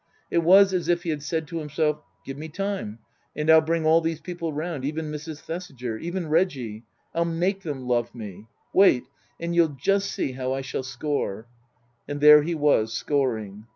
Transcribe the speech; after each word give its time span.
It 0.31 0.39
was 0.39 0.73
as 0.73 0.89
if 0.89 1.03
he 1.03 1.11
had 1.11 1.21
said 1.21 1.47
to 1.49 1.59
himself," 1.59 2.01
Give 2.25 2.35
me 2.35 2.49
time, 2.49 2.97
and 3.35 3.51
I'll 3.51 3.61
bring 3.61 3.85
all 3.85 4.01
these 4.01 4.19
people 4.19 4.51
round, 4.51 4.83
even 4.83 5.11
Mrs. 5.11 5.41
Thesiger, 5.41 5.95
even 5.99 6.27
Reggie. 6.27 6.85
I'll 7.13 7.23
make 7.23 7.61
them 7.61 7.85
love 7.87 8.15
me. 8.15 8.47
Wait, 8.73 9.03
and 9.39 9.53
you'll 9.53 9.75
just 9.79 10.09
see 10.09 10.31
how 10.31 10.53
I 10.53 10.61
shall 10.61 10.81
score." 10.81 11.45
And 12.07 12.19
there 12.19 12.41
he 12.41 12.55
was 12.55 12.91
scoring. 12.93 13.67